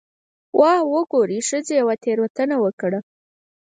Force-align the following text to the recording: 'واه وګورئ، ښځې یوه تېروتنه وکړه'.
'واه 0.57 0.81
وګورئ، 0.93 1.39
ښځې 1.47 1.73
یوه 1.81 1.95
تېروتنه 2.03 2.55
وکړه'. 2.63 2.99